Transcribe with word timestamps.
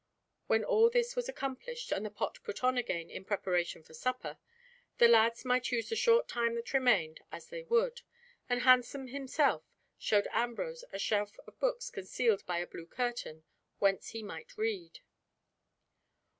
When 0.47 0.63
all 0.63 0.89
this 0.89 1.15
was 1.15 1.29
accomplished, 1.29 1.91
and 1.91 2.03
the 2.03 2.09
pot 2.09 2.39
put 2.43 2.63
on 2.63 2.75
again 2.75 3.11
in 3.11 3.23
preparation 3.23 3.83
for 3.83 3.93
supper, 3.93 4.39
the 4.97 5.07
lads 5.07 5.45
might 5.45 5.71
use 5.71 5.89
the 5.89 5.95
short 5.95 6.27
time 6.27 6.55
that 6.55 6.73
remained 6.73 7.19
as 7.31 7.49
they 7.49 7.61
would, 7.65 8.01
and 8.49 8.61
Hansen 8.61 9.09
himself 9.09 9.61
showed 9.99 10.27
Ambrose 10.31 10.83
a 10.91 10.97
shelf 10.97 11.37
of 11.45 11.59
books 11.59 11.91
concealed 11.91 12.43
by 12.47 12.57
a 12.57 12.65
blue 12.65 12.87
curtain, 12.87 13.43
whence 13.77 14.07
he 14.09 14.23
might 14.23 14.57
read. 14.57 15.01